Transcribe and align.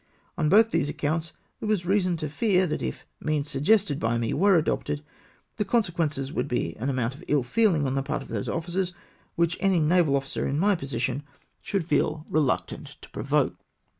On 0.35 0.49
both 0.49 0.71
these 0.71 0.89
accounts 0.89 1.31
there 1.59 1.69
was 1.69 1.85
reason 1.85 2.17
to 2.17 2.27
fear 2.27 2.65
that 2.65 2.81
if 2.81 3.05
means 3.19 3.51
suggested 3.51 3.99
by 3.99 4.17
me 4.17 4.33
were 4.33 4.57
adopted, 4.57 5.03
the 5.57 5.63
consequence 5.63 6.31
would 6.31 6.47
be 6.47 6.75
an 6.77 6.89
amount 6.89 7.13
of 7.13 7.23
ill 7.27 7.43
feehng 7.43 7.85
on 7.85 7.93
the 7.93 8.01
part 8.01 8.23
of 8.23 8.29
those 8.29 8.49
officers, 8.49 8.95
which 9.35 9.57
any 9.59 9.79
naval 9.79 10.15
officer 10.15 10.47
in 10.47 10.57
my 10.57 10.73
position 10.75 11.21
should 11.61 11.85
feel 11.85 12.25
reluctant 12.31 12.97
to 13.03 13.09
provoke. 13.11 13.53